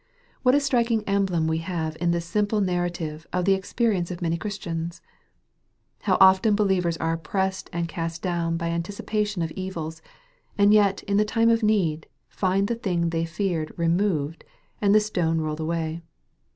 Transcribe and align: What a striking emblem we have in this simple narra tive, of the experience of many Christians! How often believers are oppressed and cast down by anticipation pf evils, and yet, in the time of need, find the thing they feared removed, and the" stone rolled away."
What 0.41 0.55
a 0.55 0.59
striking 0.59 1.03
emblem 1.03 1.45
we 1.45 1.59
have 1.59 1.95
in 2.01 2.09
this 2.09 2.25
simple 2.25 2.59
narra 2.59 2.89
tive, 2.89 3.27
of 3.31 3.45
the 3.45 3.53
experience 3.53 4.09
of 4.09 4.19
many 4.19 4.35
Christians! 4.35 4.99
How 6.01 6.17
often 6.19 6.55
believers 6.55 6.97
are 6.97 7.13
oppressed 7.13 7.69
and 7.71 7.87
cast 7.87 8.23
down 8.23 8.57
by 8.57 8.69
anticipation 8.69 9.43
pf 9.43 9.51
evils, 9.51 10.01
and 10.57 10.73
yet, 10.73 11.03
in 11.03 11.17
the 11.17 11.23
time 11.23 11.51
of 11.51 11.61
need, 11.61 12.07
find 12.29 12.67
the 12.67 12.73
thing 12.73 13.11
they 13.11 13.25
feared 13.25 13.73
removed, 13.77 14.43
and 14.81 14.95
the" 14.95 14.99
stone 15.09 15.39
rolled 15.39 15.59
away." 15.59 16.01